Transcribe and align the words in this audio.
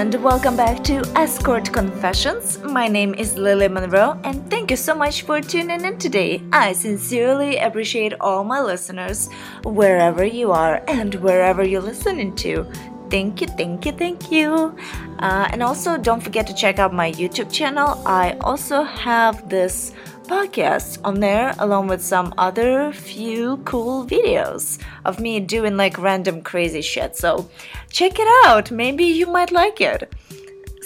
and 0.00 0.14
welcome 0.24 0.56
back 0.56 0.82
to 0.82 1.02
Escort 1.14 1.70
Confessions. 1.74 2.58
My 2.60 2.88
name 2.88 3.12
is 3.12 3.36
Lilly 3.36 3.68
Monroe, 3.68 4.18
and 4.24 4.48
thank 4.48 4.70
you 4.70 4.76
so 4.78 4.94
much 4.94 5.24
for 5.24 5.42
tuning 5.42 5.84
in 5.84 5.98
today. 5.98 6.42
I 6.54 6.72
sincerely 6.72 7.58
appreciate 7.58 8.14
all 8.18 8.42
my 8.42 8.62
listeners, 8.62 9.28
wherever 9.62 10.24
you 10.24 10.52
are 10.52 10.82
and 10.88 11.14
wherever 11.16 11.62
you're 11.62 11.82
listening 11.82 12.34
to. 12.36 12.64
Thank 13.10 13.42
you, 13.42 13.46
thank 13.48 13.84
you, 13.84 13.92
thank 13.92 14.32
you. 14.32 14.74
Uh, 15.18 15.48
and 15.52 15.62
also, 15.62 15.98
don't 15.98 16.22
forget 16.22 16.46
to 16.46 16.54
check 16.54 16.78
out 16.78 16.94
my 16.94 17.12
YouTube 17.12 17.52
channel. 17.52 18.02
I 18.06 18.38
also 18.40 18.82
have 18.84 19.50
this 19.50 19.92
podcast 20.30 21.00
on 21.02 21.18
there 21.18 21.52
along 21.58 21.88
with 21.88 22.00
some 22.00 22.32
other 22.38 22.92
few 22.92 23.56
cool 23.64 24.06
videos 24.06 24.78
of 25.04 25.18
me 25.18 25.40
doing 25.40 25.76
like 25.76 25.98
random 25.98 26.40
crazy 26.40 26.80
shit. 26.80 27.16
So 27.16 27.50
check 27.90 28.12
it 28.20 28.28
out. 28.46 28.70
Maybe 28.70 29.04
you 29.04 29.26
might 29.26 29.50
like 29.50 29.80
it. 29.80 30.14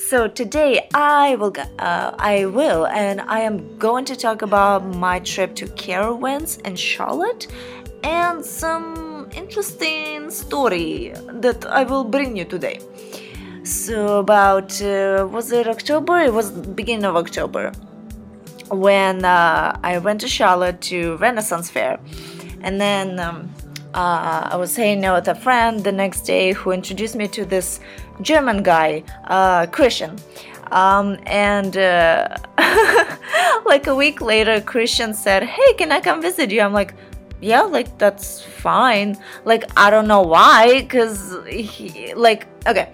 So 0.09 0.29
today 0.29 0.89
I 0.95 1.37
will 1.37 1.53
uh, 1.79 2.13
I 2.19 2.47
will 2.47 2.87
and 2.87 3.21
I 3.21 3.41
am 3.41 3.77
going 3.79 4.07
to 4.07 4.17
talk 4.17 4.41
about 4.41 4.87
my 4.97 5.21
trip 5.21 5.55
to 5.57 5.67
Carowinds 5.67 6.59
and 6.65 6.79
Charlotte 6.79 7.47
and 8.03 8.43
some 8.43 9.29
interesting 9.37 10.31
story 10.31 11.13
that 11.45 11.67
I 11.67 11.83
will 11.85 12.05
bring 12.05 12.35
you 12.35 12.47
today. 12.47 12.79
So 13.63 14.21
about 14.21 14.81
uh, 14.81 15.29
was 15.31 15.53
it 15.53 15.69
October? 15.69 16.21
It 16.21 16.33
was 16.33 16.51
beginning 16.51 17.05
of 17.05 17.17
October 17.17 17.73
when 18.71 19.25
uh, 19.25 19.79
I 19.83 19.99
went 19.99 20.21
to 20.23 20.29
Charlotte 20.29 20.81
to 20.83 21.17
Renaissance 21.17 21.71
Fair, 21.71 21.99
and 22.61 22.81
then 22.81 23.19
um, 23.21 23.53
uh, 23.95 24.49
I 24.53 24.57
was 24.57 24.75
hanging 24.77 25.05
out 25.05 25.17
with 25.17 25.29
a 25.29 25.41
friend 25.41 25.83
the 25.83 25.93
next 25.93 26.23
day 26.23 26.53
who 26.53 26.73
introduced 26.73 27.15
me 27.15 27.29
to 27.29 27.45
this 27.45 27.81
German 28.23 28.63
guy, 28.63 29.05
uh, 29.25 29.67
Christian. 29.67 30.19
Um, 30.73 31.19
and 31.27 31.77
uh, 31.77 32.37
like 33.67 33.87
a 33.87 33.95
week 33.95 34.21
later, 34.21 34.61
Christian 34.61 35.15
said, 35.15 35.43
"Hey, 35.45 35.75
can 35.75 35.93
I 35.93 36.01
come 36.01 36.21
visit 36.23 36.51
you?" 36.51 36.63
I'm 36.63 36.73
like, 36.73 36.95
"Yeah, 37.41 37.63
like 37.63 37.99
that's 37.99 38.43
fine." 38.43 39.17
Like 39.45 39.65
I 39.77 39.91
don't 39.91 40.09
know 40.09 40.23
why, 40.23 40.87
cause 40.91 41.37
he, 41.49 42.15
like 42.15 42.47
okay 42.67 42.91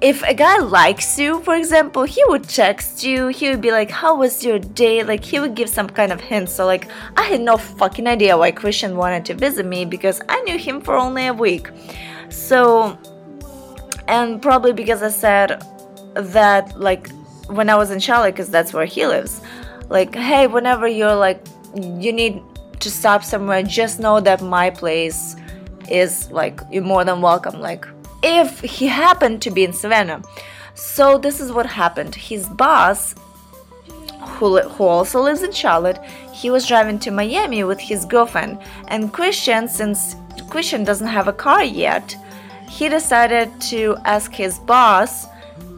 if 0.00 0.22
a 0.22 0.32
guy 0.32 0.58
likes 0.58 1.18
you, 1.18 1.40
for 1.42 1.54
example, 1.54 2.04
he 2.04 2.22
would 2.26 2.44
text 2.44 3.04
you, 3.04 3.28
he 3.28 3.50
would 3.50 3.60
be 3.60 3.70
like, 3.70 3.90
How 3.90 4.14
was 4.16 4.42
your 4.44 4.58
day? 4.58 5.02
Like, 5.02 5.22
he 5.22 5.38
would 5.40 5.54
give 5.54 5.68
some 5.68 5.88
kind 5.88 6.10
of 6.10 6.20
hint. 6.20 6.48
So, 6.48 6.64
like, 6.64 6.88
I 7.16 7.22
had 7.22 7.40
no 7.40 7.56
fucking 7.56 8.06
idea 8.06 8.36
why 8.36 8.50
Christian 8.50 8.96
wanted 8.96 9.24
to 9.26 9.34
visit 9.34 9.66
me 9.66 9.84
because 9.84 10.22
I 10.28 10.40
knew 10.42 10.56
him 10.56 10.80
for 10.80 10.94
only 10.94 11.26
a 11.26 11.34
week. 11.34 11.68
So, 12.30 12.98
and 14.08 14.40
probably 14.40 14.72
because 14.72 15.02
I 15.02 15.10
said 15.10 15.62
that, 16.14 16.80
like, 16.80 17.10
when 17.48 17.68
I 17.68 17.76
was 17.76 17.90
in 17.90 18.00
Charlotte, 18.00 18.32
because 18.32 18.50
that's 18.50 18.72
where 18.72 18.86
he 18.86 19.06
lives, 19.06 19.40
like, 19.90 20.14
hey, 20.14 20.46
whenever 20.46 20.88
you're 20.88 21.14
like, 21.14 21.44
you 21.74 22.12
need 22.12 22.40
to 22.80 22.90
stop 22.90 23.22
somewhere, 23.22 23.62
just 23.62 24.00
know 24.00 24.18
that 24.20 24.40
my 24.40 24.70
place 24.70 25.36
is 25.90 26.30
like, 26.30 26.60
you're 26.70 26.82
more 26.82 27.04
than 27.04 27.20
welcome. 27.20 27.60
Like, 27.60 27.86
if 28.22 28.60
he 28.60 28.86
happened 28.86 29.42
to 29.42 29.50
be 29.50 29.64
in 29.64 29.72
Savannah. 29.72 30.22
So 30.74 31.18
this 31.18 31.40
is 31.40 31.52
what 31.52 31.66
happened. 31.66 32.14
His 32.14 32.48
boss, 32.48 33.14
who, 34.20 34.60
who 34.60 34.84
also 34.84 35.20
lives 35.20 35.42
in 35.42 35.52
Charlotte, 35.52 36.02
he 36.32 36.50
was 36.50 36.66
driving 36.66 36.98
to 37.00 37.10
Miami 37.10 37.64
with 37.64 37.80
his 37.80 38.04
girlfriend. 38.04 38.58
And 38.88 39.12
Christian, 39.12 39.68
since 39.68 40.16
Christian 40.48 40.84
doesn't 40.84 41.06
have 41.06 41.28
a 41.28 41.32
car 41.32 41.62
yet, 41.62 42.16
he 42.68 42.88
decided 42.88 43.48
to 43.62 43.96
ask 44.04 44.32
his 44.32 44.58
boss 44.60 45.26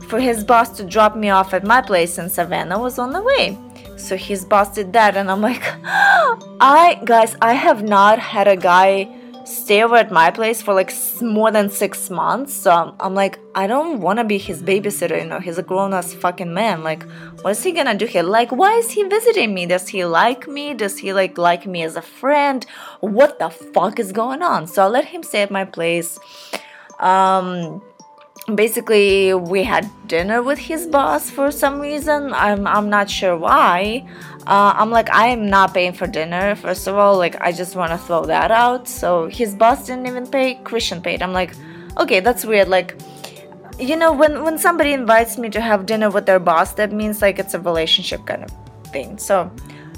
for 0.08 0.20
his 0.20 0.44
boss 0.44 0.76
to 0.76 0.84
drop 0.84 1.16
me 1.16 1.30
off 1.30 1.54
at 1.54 1.64
my 1.64 1.80
place 1.80 2.18
in 2.18 2.28
Savannah 2.28 2.78
was 2.78 2.98
on 2.98 3.12
the 3.12 3.22
way. 3.22 3.58
So 3.96 4.16
his 4.16 4.44
boss 4.44 4.74
did 4.74 4.92
that 4.92 5.16
and 5.16 5.30
I'm 5.30 5.40
like 5.40 5.62
I 6.60 7.00
guys 7.04 7.36
I 7.40 7.54
have 7.54 7.82
not 7.82 8.18
had 8.18 8.46
a 8.46 8.56
guy 8.56 9.08
stay 9.52 9.82
over 9.82 9.96
at 9.96 10.10
my 10.10 10.30
place 10.30 10.62
for 10.62 10.72
like 10.74 10.92
more 11.20 11.50
than 11.50 11.68
six 11.68 12.10
months. 12.10 12.54
So 12.54 12.70
I'm, 12.70 12.94
I'm 13.00 13.14
like, 13.14 13.38
I 13.54 13.66
don't 13.66 14.00
want 14.00 14.18
to 14.18 14.24
be 14.24 14.38
his 14.38 14.62
babysitter. 14.62 15.20
You 15.20 15.28
know, 15.28 15.40
he's 15.40 15.58
a 15.58 15.62
grown 15.62 15.92
ass 15.92 16.14
fucking 16.14 16.52
man. 16.52 16.82
Like, 16.82 17.02
what 17.42 17.50
is 17.50 17.62
he 17.62 17.72
gonna 17.72 17.94
do 17.94 18.06
here? 18.06 18.22
Like, 18.22 18.50
why 18.50 18.74
is 18.78 18.90
he 18.90 19.04
visiting 19.04 19.54
me? 19.54 19.66
Does 19.66 19.88
he 19.88 20.04
like 20.04 20.48
me? 20.48 20.74
Does 20.74 20.98
he 20.98 21.12
like 21.12 21.36
like 21.38 21.66
me 21.66 21.82
as 21.82 21.96
a 21.96 22.02
friend? 22.02 22.64
What 23.00 23.38
the 23.38 23.50
fuck 23.50 23.98
is 23.98 24.12
going 24.12 24.42
on? 24.42 24.66
So 24.66 24.82
I 24.84 24.86
let 24.86 25.04
him 25.06 25.22
stay 25.22 25.42
at 25.42 25.50
my 25.50 25.64
place. 25.64 26.18
Um, 26.98 27.82
basically 28.46 29.34
we 29.34 29.62
had 29.62 29.88
dinner 30.08 30.42
with 30.42 30.58
his 30.58 30.86
boss 30.86 31.30
for 31.30 31.50
some 31.50 31.80
reason. 31.80 32.32
I'm 32.34 32.66
i'm 32.66 32.90
not 32.90 33.08
sure 33.08 33.36
why. 33.36 34.06
Uh, 34.46 34.74
i'm 34.76 34.90
like 34.90 35.08
i 35.10 35.28
am 35.28 35.48
not 35.48 35.72
paying 35.72 35.92
for 35.92 36.06
dinner 36.06 36.54
first 36.56 36.86
of 36.88 36.96
all. 36.96 37.16
Like 37.16 37.40
i 37.40 37.52
just 37.52 37.76
want 37.76 37.92
to 37.92 37.98
throw 37.98 38.24
that 38.26 38.50
out. 38.50 38.88
So 38.88 39.28
his 39.28 39.54
boss 39.54 39.86
didn't 39.86 40.06
even 40.06 40.26
pay. 40.26 40.54
Christian 40.64 41.00
paid. 41.00 41.22
I'm 41.22 41.32
like 41.32 41.54
okay 41.98 42.20
that's 42.20 42.44
weird. 42.44 42.68
Like 42.68 43.00
you 43.78 43.96
know 43.96 44.12
when 44.12 44.42
when 44.42 44.58
somebody 44.58 44.92
invites 44.92 45.38
me 45.38 45.48
to 45.50 45.60
have 45.60 45.86
dinner 45.86 46.10
with 46.10 46.26
their 46.26 46.40
boss 46.40 46.74
that 46.74 46.92
means 46.92 47.22
like 47.22 47.38
it's 47.38 47.54
a 47.54 47.60
relationship 47.60 48.26
kind 48.26 48.42
of 48.42 48.50
thing. 48.90 49.18
So 49.18 49.50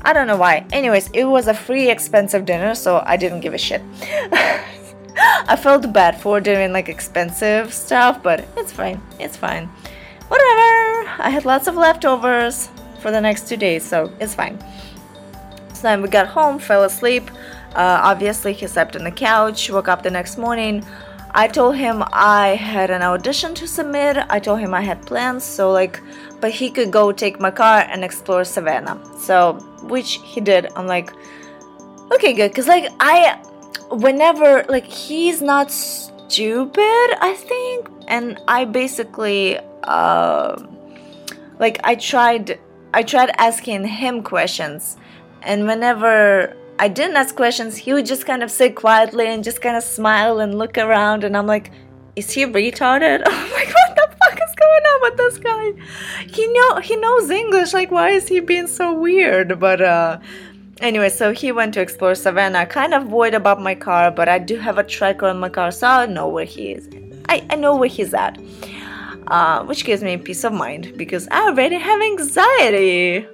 i 0.02 0.12
don't 0.12 0.26
know 0.26 0.36
why. 0.36 0.66
Anyways 0.70 1.08
it 1.14 1.24
was 1.24 1.48
a 1.48 1.54
free 1.54 1.88
expensive 1.90 2.44
dinner 2.44 2.74
so 2.74 3.02
i 3.06 3.16
didn't 3.16 3.40
give 3.40 3.54
a 3.54 3.58
shit 3.58 3.80
I 5.48 5.56
felt 5.56 5.92
bad 5.92 6.20
for 6.20 6.40
doing 6.40 6.72
like 6.72 6.88
expensive 6.88 7.72
stuff, 7.72 8.22
but 8.22 8.46
it's 8.56 8.72
fine. 8.72 9.00
It's 9.20 9.36
fine. 9.36 9.66
Whatever. 10.28 11.08
I 11.22 11.30
had 11.30 11.44
lots 11.44 11.66
of 11.66 11.76
leftovers 11.76 12.68
for 13.00 13.10
the 13.10 13.20
next 13.20 13.48
two 13.48 13.56
days, 13.56 13.84
so 13.84 14.12
it's 14.20 14.34
fine. 14.34 14.58
So 15.74 15.82
then 15.82 16.02
we 16.02 16.08
got 16.08 16.26
home, 16.26 16.58
fell 16.58 16.84
asleep. 16.84 17.30
Uh, 17.74 18.00
obviously, 18.02 18.52
he 18.52 18.66
slept 18.66 18.96
on 18.96 19.04
the 19.04 19.10
couch, 19.10 19.70
woke 19.70 19.88
up 19.88 20.02
the 20.02 20.10
next 20.10 20.38
morning. 20.38 20.84
I 21.36 21.48
told 21.48 21.76
him 21.76 22.04
I 22.12 22.54
had 22.54 22.90
an 22.90 23.02
audition 23.02 23.54
to 23.56 23.66
submit. 23.66 24.16
I 24.30 24.38
told 24.38 24.60
him 24.60 24.72
I 24.72 24.82
had 24.82 25.04
plans, 25.04 25.42
so 25.44 25.72
like, 25.72 26.00
but 26.40 26.52
he 26.52 26.70
could 26.70 26.92
go 26.92 27.10
take 27.10 27.40
my 27.40 27.50
car 27.50 27.80
and 27.80 28.04
explore 28.04 28.44
Savannah. 28.44 29.00
So, 29.18 29.54
which 29.82 30.20
he 30.22 30.40
did. 30.40 30.68
I'm 30.76 30.86
like, 30.86 31.10
okay, 32.12 32.32
good, 32.32 32.54
cause 32.54 32.68
like 32.68 32.90
I 33.00 33.42
whenever 33.90 34.64
like 34.68 34.84
he's 34.86 35.42
not 35.42 35.70
stupid 35.70 37.06
i 37.20 37.34
think. 37.36 37.88
And 38.08 38.40
i 38.48 38.64
basically 38.64 39.58
uh, 39.84 40.62
like 41.58 41.80
i 41.84 41.94
tried 41.94 42.58
i 42.92 43.02
tried 43.02 43.30
asking 43.38 43.86
him 43.86 44.22
questions. 44.22 44.96
And 45.42 45.66
whenever 45.66 46.56
i 46.78 46.88
didn't 46.88 47.16
ask 47.16 47.36
questions 47.36 47.76
he 47.76 47.92
would 47.92 48.06
just 48.06 48.26
kind 48.26 48.42
of 48.42 48.50
sit 48.50 48.74
quietly 48.74 49.26
and 49.26 49.44
just 49.44 49.60
kind 49.60 49.76
of 49.76 49.82
smile 49.82 50.40
and 50.40 50.58
look 50.58 50.76
around. 50.78 51.24
And 51.24 51.36
i'm 51.36 51.46
like 51.46 51.70
is 52.16 52.30
he 52.30 52.44
retarded? 52.44 53.22
Oh 53.26 53.50
my 53.56 53.64
god 53.64 53.74
what 53.84 54.10
the 54.10 54.16
fuck 54.16 54.38
is 54.48 54.54
going 54.54 54.84
on 54.92 54.98
with 55.02 55.16
this 55.16 55.38
guy? 55.38 55.72
He 56.26 56.46
know 56.46 56.80
he 56.80 56.96
knows 56.96 57.30
english. 57.30 57.72
Like 57.72 57.90
why 57.90 58.10
is 58.10 58.28
he 58.28 58.40
being 58.40 58.66
so 58.66 58.92
weird? 58.92 59.58
But 59.60 59.80
uh 59.80 60.18
anyway, 60.80 61.08
so 61.08 61.32
he 61.32 61.52
went 61.52 61.74
to 61.74 61.80
explore 61.80 62.14
Savannah. 62.14 62.66
Kind 62.66 62.94
of 62.94 63.12
worried 63.12 63.34
about 63.34 63.60
my 63.60 63.74
car, 63.74 64.10
but 64.10 64.28
I 64.28 64.38
do 64.38 64.56
have 64.58 64.78
a 64.78 64.84
tracker 64.84 65.26
on 65.26 65.38
my 65.38 65.48
car, 65.48 65.70
so 65.70 65.86
I 65.86 66.06
know 66.06 66.28
where 66.28 66.44
he 66.44 66.72
is. 66.72 66.88
I, 67.28 67.44
I 67.50 67.56
know 67.56 67.76
where 67.76 67.88
he's 67.88 68.14
at. 68.14 68.38
Uh, 69.28 69.64
which 69.64 69.86
gives 69.86 70.02
me 70.02 70.18
peace 70.18 70.44
of 70.44 70.52
mind 70.52 70.92
because 70.98 71.26
I 71.30 71.48
already 71.48 71.76
have 71.76 72.00
anxiety. 72.02 73.26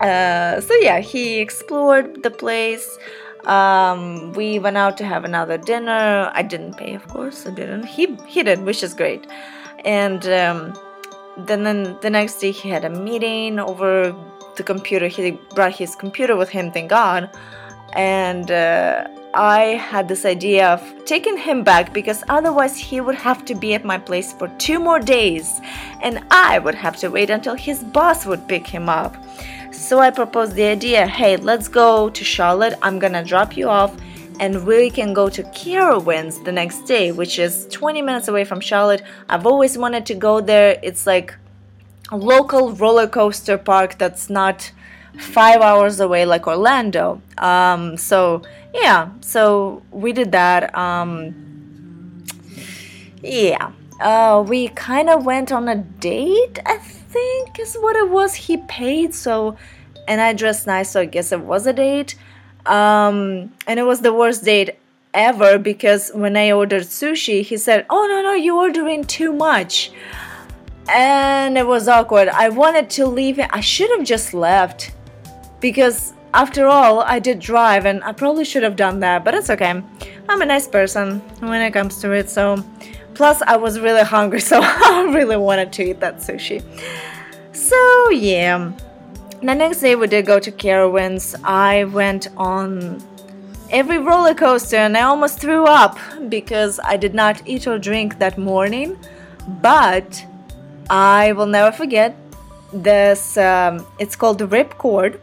Uh, 0.00 0.60
so 0.60 0.72
yeah, 0.74 1.00
he 1.00 1.40
explored 1.40 2.22
the 2.22 2.30
place. 2.30 2.96
Um, 3.44 4.32
we 4.34 4.60
went 4.60 4.76
out 4.76 4.96
to 4.98 5.04
have 5.04 5.24
another 5.24 5.58
dinner. 5.58 6.30
I 6.32 6.42
didn't 6.42 6.74
pay, 6.74 6.94
of 6.94 7.08
course. 7.08 7.44
I 7.44 7.50
didn't. 7.50 7.86
He 7.86 8.16
he 8.28 8.44
did, 8.44 8.62
which 8.62 8.84
is 8.84 8.94
great. 8.94 9.26
And 9.84 10.24
um, 10.28 10.78
then, 11.38 11.62
then 11.62 11.96
the 12.00 12.10
next 12.10 12.38
day 12.38 12.50
he 12.50 12.68
had 12.68 12.84
a 12.84 12.90
meeting 12.90 13.58
over 13.58 14.14
the 14.56 14.62
computer. 14.62 15.06
He 15.06 15.32
brought 15.54 15.72
his 15.72 15.94
computer 15.94 16.36
with 16.36 16.50
him, 16.50 16.70
thank 16.72 16.90
God. 16.90 17.30
And 17.94 18.50
uh, 18.50 19.08
I 19.34 19.60
had 19.90 20.08
this 20.08 20.24
idea 20.24 20.68
of 20.68 21.04
taking 21.04 21.36
him 21.36 21.62
back 21.62 21.92
because 21.92 22.24
otherwise 22.28 22.76
he 22.76 23.00
would 23.00 23.14
have 23.14 23.44
to 23.46 23.54
be 23.54 23.74
at 23.74 23.84
my 23.84 23.98
place 23.98 24.32
for 24.32 24.48
two 24.58 24.78
more 24.78 24.98
days 24.98 25.60
and 26.02 26.24
I 26.30 26.58
would 26.58 26.74
have 26.74 26.96
to 26.98 27.08
wait 27.08 27.30
until 27.30 27.54
his 27.54 27.82
boss 27.82 28.26
would 28.26 28.48
pick 28.48 28.66
him 28.66 28.88
up. 28.88 29.16
So 29.70 30.00
I 30.00 30.10
proposed 30.10 30.54
the 30.54 30.64
idea 30.64 31.06
hey, 31.06 31.36
let's 31.36 31.68
go 31.68 32.10
to 32.10 32.24
Charlotte. 32.24 32.74
I'm 32.82 32.98
gonna 32.98 33.24
drop 33.24 33.56
you 33.56 33.68
off 33.68 33.94
and 34.40 34.66
we 34.66 34.90
can 34.90 35.12
go 35.12 35.28
to 35.28 35.42
Carowinds 35.42 36.44
the 36.44 36.52
next 36.52 36.82
day, 36.82 37.12
which 37.12 37.38
is 37.38 37.66
20 37.70 38.02
minutes 38.02 38.28
away 38.28 38.44
from 38.44 38.60
Charlotte. 38.60 39.02
I've 39.28 39.46
always 39.46 39.76
wanted 39.76 40.06
to 40.06 40.14
go 40.14 40.40
there. 40.40 40.78
It's 40.82 41.06
like 41.06 41.34
a 42.10 42.16
local 42.16 42.72
roller 42.72 43.06
coaster 43.06 43.58
park 43.58 43.98
that's 43.98 44.30
not 44.30 44.72
five 45.18 45.60
hours 45.60 46.00
away 46.00 46.24
like 46.24 46.46
Orlando. 46.46 47.20
Um, 47.38 47.96
so 47.96 48.42
yeah, 48.72 49.10
so 49.20 49.82
we 49.90 50.12
did 50.12 50.32
that. 50.32 50.76
Um, 50.76 52.24
yeah, 53.22 53.72
uh, 54.00 54.44
we 54.46 54.68
kind 54.68 55.10
of 55.10 55.24
went 55.24 55.50
on 55.50 55.68
a 55.68 55.76
date, 55.76 56.58
I 56.64 56.78
think 56.78 57.58
is 57.58 57.76
what 57.76 57.96
it 57.96 58.08
was. 58.08 58.34
He 58.34 58.58
paid, 58.58 59.14
so, 59.14 59.56
and 60.06 60.20
I 60.20 60.32
dressed 60.32 60.66
nice, 60.66 60.90
so 60.90 61.00
I 61.00 61.06
guess 61.06 61.32
it 61.32 61.40
was 61.40 61.66
a 61.66 61.72
date. 61.72 62.14
Um, 62.66 63.52
and 63.66 63.78
it 63.78 63.84
was 63.84 64.00
the 64.00 64.12
worst 64.12 64.44
date 64.44 64.76
ever 65.14 65.58
because 65.58 66.10
when 66.14 66.36
I 66.36 66.52
ordered 66.52 66.82
sushi, 66.82 67.42
he 67.42 67.56
said, 67.56 67.86
Oh, 67.90 68.06
no, 68.06 68.22
no, 68.22 68.34
you're 68.34 68.56
ordering 68.56 69.04
too 69.04 69.32
much. 69.32 69.90
And 70.88 71.58
it 71.58 71.66
was 71.66 71.88
awkward. 71.88 72.28
I 72.28 72.48
wanted 72.48 72.88
to 72.90 73.06
leave. 73.06 73.38
I 73.38 73.60
should 73.60 73.90
have 73.90 74.06
just 74.06 74.32
left 74.32 74.92
because 75.60 76.14
after 76.34 76.66
all, 76.66 77.00
I 77.00 77.18
did 77.18 77.40
drive 77.40 77.86
and 77.86 78.02
I 78.04 78.12
probably 78.12 78.44
should 78.44 78.62
have 78.62 78.76
done 78.76 79.00
that, 79.00 79.24
but 79.24 79.34
it's 79.34 79.50
okay. 79.50 79.82
I'm 80.28 80.42
a 80.42 80.46
nice 80.46 80.68
person 80.68 81.20
when 81.40 81.62
it 81.62 81.72
comes 81.72 81.98
to 82.00 82.12
it, 82.12 82.28
so. 82.30 82.64
Plus, 83.14 83.42
I 83.42 83.56
was 83.56 83.80
really 83.80 84.04
hungry, 84.04 84.40
so 84.52 84.60
I 84.62 85.10
really 85.12 85.36
wanted 85.36 85.72
to 85.74 85.82
eat 85.90 86.00
that 86.00 86.18
sushi. 86.18 86.62
So, 87.52 88.10
yeah. 88.10 88.72
The 89.40 89.54
next 89.54 89.80
day, 89.80 89.94
we 89.94 90.08
did 90.08 90.26
go 90.26 90.40
to 90.40 90.50
Carowinds. 90.50 91.36
I 91.44 91.84
went 91.84 92.26
on 92.36 93.00
every 93.70 93.98
roller 93.98 94.34
coaster 94.34 94.78
and 94.78 94.96
I 94.96 95.02
almost 95.02 95.38
threw 95.38 95.64
up 95.64 95.96
because 96.28 96.80
I 96.82 96.96
did 96.96 97.14
not 97.14 97.40
eat 97.46 97.68
or 97.68 97.78
drink 97.78 98.18
that 98.18 98.36
morning. 98.36 98.98
But 99.62 100.26
I 100.90 101.32
will 101.32 101.46
never 101.46 101.70
forget 101.70 102.16
this. 102.72 103.36
Um, 103.36 103.86
it's 104.00 104.16
called 104.16 104.38
the 104.38 104.48
ripcord. 104.48 105.20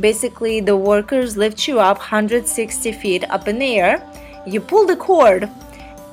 Basically, 0.00 0.60
the 0.60 0.76
workers 0.76 1.36
lift 1.36 1.68
you 1.68 1.78
up 1.78 1.98
160 1.98 2.92
feet 2.92 3.24
up 3.28 3.48
in 3.48 3.58
the 3.58 3.76
air. 3.76 4.02
You 4.46 4.62
pull 4.62 4.86
the 4.86 4.96
cord, 4.96 5.50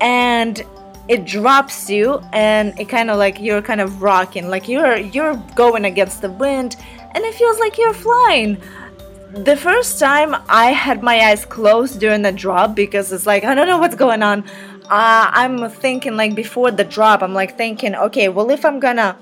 and 0.01 0.61
it 1.07 1.25
drops 1.25 1.89
you, 1.89 2.21
and 2.33 2.77
it 2.79 2.89
kind 2.89 3.09
of 3.09 3.17
like 3.17 3.39
you're 3.39 3.61
kind 3.61 3.79
of 3.81 4.01
rocking, 4.01 4.49
like 4.49 4.67
you're 4.67 4.97
you're 4.97 5.35
going 5.55 5.85
against 5.85 6.21
the 6.21 6.29
wind, 6.29 6.75
and 7.13 7.23
it 7.23 7.33
feels 7.35 7.59
like 7.59 7.77
you're 7.77 7.93
flying 7.93 8.57
the 9.31 9.55
first 9.55 9.99
time 9.99 10.35
I 10.49 10.71
had 10.71 11.03
my 11.03 11.19
eyes 11.19 11.45
closed 11.45 11.99
during 11.99 12.23
the 12.23 12.31
drop 12.31 12.75
because 12.75 13.11
it's 13.11 13.25
like 13.25 13.43
I 13.43 13.53
don't 13.53 13.67
know 13.67 13.77
what's 13.77 13.95
going 13.95 14.23
on. 14.23 14.43
Uh, 14.85 15.29
I'm 15.31 15.69
thinking 15.69 16.17
like 16.17 16.33
before 16.33 16.71
the 16.71 16.83
drop, 16.83 17.21
I'm 17.21 17.33
like 17.33 17.55
thinking, 17.55 17.95
okay, 17.95 18.29
well 18.29 18.49
if 18.49 18.65
I'm 18.65 18.79
gonna 18.79 19.17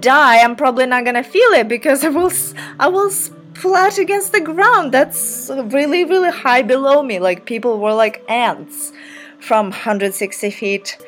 die, 0.00 0.40
I'm 0.40 0.56
probably 0.56 0.86
not 0.86 1.04
gonna 1.04 1.22
feel 1.22 1.50
it 1.52 1.68
because 1.68 2.04
I 2.08 2.08
will 2.08 2.32
I 2.80 2.88
will 2.88 3.10
flat 3.54 3.98
against 3.98 4.32
the 4.32 4.40
ground. 4.40 4.92
That's 4.92 5.50
really 5.66 6.04
really 6.04 6.30
high 6.30 6.62
below 6.62 7.02
me. 7.02 7.20
Like 7.20 7.46
people 7.46 7.78
were 7.78 7.94
like 7.94 8.24
ants 8.28 8.92
from 9.38 9.66
160 9.66 10.50
feet 10.50 10.98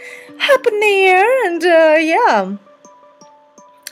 up 0.40 0.66
in 0.66 0.80
the 0.80 0.86
air, 0.86 1.46
and 1.46 1.64
uh, 1.64 1.96
yeah. 1.98 2.69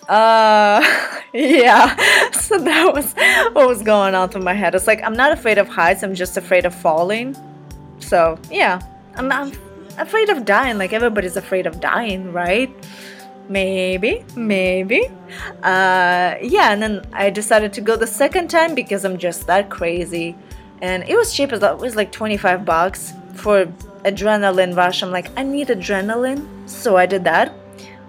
Uh, 0.08 0.82
yeah. 1.32 1.96
So 2.48 2.58
that 2.58 2.94
was 2.94 3.12
what 3.52 3.68
was 3.68 3.82
going 3.82 4.14
on 4.14 4.30
through 4.30 4.40
my 4.40 4.54
head. 4.54 4.74
It's 4.74 4.86
like 4.86 5.02
I'm 5.02 5.12
not 5.12 5.32
afraid 5.32 5.58
of 5.58 5.68
heights. 5.68 6.02
I'm 6.02 6.14
just 6.14 6.38
afraid 6.38 6.64
of 6.64 6.74
falling. 6.74 7.36
So 7.98 8.38
yeah, 8.50 8.80
I'm, 9.16 9.30
I'm 9.30 9.52
afraid 9.98 10.30
of 10.30 10.46
dying. 10.46 10.78
Like 10.78 10.94
everybody's 10.94 11.36
afraid 11.36 11.66
of 11.66 11.78
dying, 11.78 12.32
right? 12.32 12.70
Maybe, 13.50 14.24
maybe. 14.34 15.08
Uh, 15.62 16.36
yeah. 16.40 16.72
And 16.72 16.80
then 16.82 17.04
I 17.12 17.28
decided 17.28 17.74
to 17.74 17.82
go 17.82 17.96
the 17.96 18.06
second 18.06 18.48
time 18.48 18.74
because 18.74 19.04
I'm 19.04 19.18
just 19.18 19.46
that 19.46 19.68
crazy, 19.68 20.34
and 20.80 21.04
it 21.06 21.16
was 21.16 21.34
cheap. 21.34 21.52
It 21.52 21.60
was 21.60 21.96
like 21.96 22.12
25 22.12 22.64
bucks 22.64 23.12
for 23.34 23.66
adrenaline 24.04 24.74
rush. 24.74 25.02
I'm 25.02 25.10
like, 25.10 25.28
I 25.36 25.42
need 25.42 25.68
adrenaline, 25.68 26.48
so 26.66 26.96
I 26.96 27.04
did 27.04 27.24
that 27.24 27.52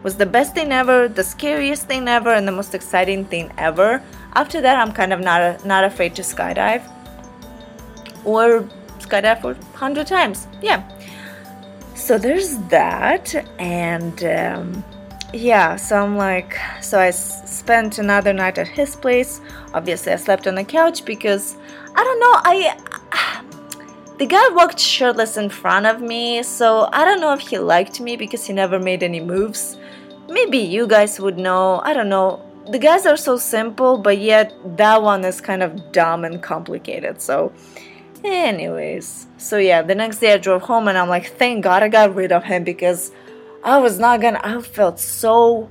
was 0.03 0.15
the 0.15 0.25
best 0.25 0.53
thing 0.53 0.71
ever, 0.71 1.07
the 1.07 1.23
scariest 1.23 1.87
thing 1.87 2.07
ever, 2.07 2.33
and 2.33 2.47
the 2.47 2.51
most 2.51 2.73
exciting 2.73 3.25
thing 3.25 3.51
ever. 3.57 4.01
After 4.33 4.61
that, 4.61 4.77
I'm 4.79 4.91
kind 4.93 5.11
of 5.13 5.19
not 5.19 5.65
not 5.65 5.83
afraid 5.83 6.15
to 6.15 6.21
skydive 6.21 6.83
or 8.23 8.67
skydive 8.99 9.41
for 9.41 9.55
hundred 9.77 10.07
times. 10.07 10.47
Yeah. 10.61 10.83
So 11.95 12.17
there's 12.17 12.57
that, 12.69 13.35
and 13.59 14.23
um, 14.23 14.83
yeah. 15.33 15.75
So 15.75 15.97
I'm 15.97 16.15
like, 16.15 16.57
so 16.81 16.99
I 16.99 17.11
spent 17.11 17.99
another 17.99 18.31
night 18.31 18.57
at 18.57 18.67
his 18.67 18.95
place. 18.95 19.41
Obviously, 19.73 20.13
I 20.13 20.15
slept 20.15 20.47
on 20.47 20.55
the 20.55 20.63
couch 20.63 21.03
because 21.03 21.57
I 21.95 22.03
don't 22.03 22.19
know. 22.19 22.35
I 22.45 22.55
the 24.19 24.25
guy 24.25 24.49
walked 24.49 24.79
shirtless 24.79 25.37
in 25.37 25.49
front 25.49 25.85
of 25.85 26.01
me, 26.01 26.43
so 26.43 26.89
I 26.91 27.05
don't 27.05 27.21
know 27.21 27.33
if 27.33 27.39
he 27.39 27.57
liked 27.57 28.01
me 28.01 28.17
because 28.17 28.45
he 28.45 28.53
never 28.53 28.77
made 28.77 29.01
any 29.01 29.21
moves. 29.21 29.77
Maybe 30.29 30.59
you 30.59 30.87
guys 30.87 31.19
would 31.19 31.37
know, 31.37 31.81
I 31.83 31.93
don't 31.93 32.09
know. 32.09 32.41
The 32.69 32.79
guys 32.79 33.05
are 33.05 33.17
so 33.17 33.37
simple, 33.37 33.97
but 33.97 34.19
yet 34.19 34.53
that 34.77 35.01
one 35.01 35.25
is 35.25 35.41
kind 35.41 35.63
of 35.63 35.91
dumb 35.91 36.23
and 36.23 36.41
complicated. 36.41 37.19
So, 37.19 37.51
anyways, 38.23 39.25
so 39.37 39.57
yeah, 39.57 39.81
the 39.81 39.95
next 39.95 40.19
day 40.19 40.33
I 40.33 40.37
drove 40.37 40.61
home 40.61 40.87
and 40.87 40.97
I'm 40.97 41.09
like, 41.09 41.35
thank 41.37 41.63
God 41.63 41.81
I 41.81 41.87
got 41.87 42.13
rid 42.13 42.31
of 42.31 42.43
him 42.43 42.63
because 42.63 43.11
I 43.63 43.79
was 43.79 43.97
not 43.97 44.21
gonna, 44.21 44.39
I 44.43 44.61
felt 44.61 44.99
so 44.99 45.69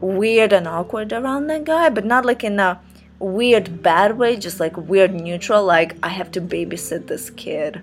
weird 0.00 0.52
and 0.52 0.66
awkward 0.66 1.12
around 1.12 1.48
that 1.48 1.64
guy, 1.64 1.90
but 1.90 2.04
not 2.04 2.24
like 2.24 2.42
in 2.42 2.58
a 2.58 2.80
weird 3.18 3.82
bad 3.82 4.16
way, 4.16 4.36
just 4.36 4.60
like 4.60 4.76
weird 4.76 5.12
neutral, 5.14 5.64
like 5.64 5.96
I 6.02 6.08
have 6.08 6.30
to 6.32 6.40
babysit 6.40 7.06
this 7.06 7.30
kid, 7.30 7.82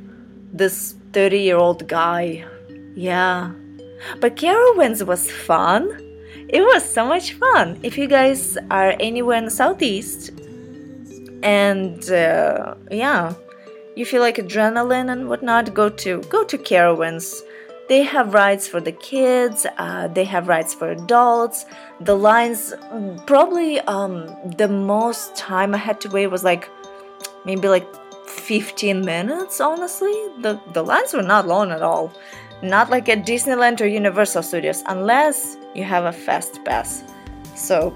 this 0.52 0.96
30 1.14 1.40
year 1.40 1.58
old 1.58 1.88
guy. 1.88 2.46
Yeah. 2.96 3.52
But 4.20 4.36
Carowinds 4.36 5.06
was 5.06 5.32
fun. 5.32 6.04
It 6.50 6.62
was 6.62 6.90
so 6.90 7.06
much 7.06 7.34
fun. 7.34 7.80
If 7.84 7.98
you 7.98 8.08
guys 8.08 8.58
are 8.72 8.96
anywhere 9.00 9.38
in 9.38 9.46
the 9.46 9.52
southeast 9.52 10.32
and 11.44 12.10
uh, 12.10 12.76
yeah, 12.90 13.34
you 13.96 14.06
feel 14.06 14.22
like 14.22 14.38
adrenaline 14.38 15.12
and 15.12 15.28
whatnot, 15.28 15.74
go 15.74 15.90
to 15.90 16.22
go 16.24 16.44
to 16.46 16.58
Carowinds. 16.58 17.42
They 17.90 18.04
have 18.04 18.34
rides 18.34 18.68
for 18.68 18.82
the 18.82 18.92
kids. 18.92 19.66
Uh, 19.78 20.08
they 20.10 20.26
have 20.26 20.48
rides 20.48 20.74
for 20.74 20.92
adults. 20.92 21.66
The 22.02 22.16
lines, 22.16 22.74
probably 23.26 23.80
um, 23.82 24.28
the 24.58 24.68
most 24.68 25.36
time 25.36 25.74
I 25.74 25.78
had 25.78 26.02
to 26.02 26.10
wait 26.10 26.28
was 26.28 26.44
like 26.44 26.70
maybe 27.46 27.68
like 27.70 27.88
15 28.30 29.02
minutes. 29.02 29.60
Honestly, 29.60 30.14
the 30.40 30.60
the 30.74 30.84
lines 30.84 31.14
were 31.14 31.24
not 31.24 31.48
long 31.48 31.72
at 31.72 31.82
all. 31.82 32.12
Not 32.62 32.90
like 32.90 33.08
at 33.10 33.26
Disneyland 33.26 33.82
or 33.82 33.86
Universal 33.86 34.44
Studios, 34.44 34.84
unless 34.88 35.58
you 35.76 35.84
have 35.84 36.06
a 36.06 36.12
fast 36.12 36.64
pass. 36.66 37.04
So, 37.56 37.96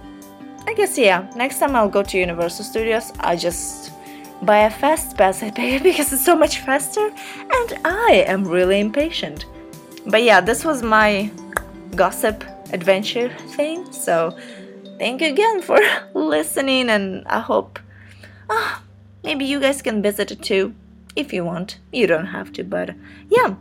I 0.67 0.73
guess 0.73 0.97
yeah. 0.97 1.29
Next 1.35 1.59
time 1.59 1.75
I'll 1.75 1.89
go 1.89 2.03
to 2.03 2.17
Universal 2.17 2.65
Studios, 2.65 3.11
I 3.19 3.35
just 3.35 3.91
buy 4.43 4.59
a 4.59 4.69
fast 4.69 5.17
pass. 5.17 5.41
I 5.41 5.49
pay 5.51 5.79
because 5.89 6.13
it's 6.13 6.23
so 6.23 6.35
much 6.35 6.59
faster, 6.59 7.09
and 7.09 7.79
I 7.85 8.23
am 8.27 8.43
really 8.43 8.79
impatient. 8.79 9.45
But 10.05 10.23
yeah, 10.23 10.41
this 10.41 10.63
was 10.63 10.83
my 10.83 11.31
gossip 11.95 12.43
adventure 12.71 13.29
thing. 13.55 13.91
So 13.91 14.35
thank 14.99 15.21
you 15.21 15.29
again 15.29 15.61
for 15.61 15.79
listening, 16.13 16.89
and 16.89 17.25
I 17.27 17.39
hope 17.39 17.79
uh, 18.49 18.79
maybe 19.23 19.45
you 19.45 19.59
guys 19.59 19.81
can 19.81 20.01
visit 20.01 20.31
it 20.31 20.41
too 20.41 20.73
if 21.15 21.31
you 21.33 21.45
want. 21.45 21.77
You 21.91 22.07
don't 22.07 22.27
have 22.27 22.53
to, 22.53 22.63
but 22.63 22.95
yeah. 23.29 23.55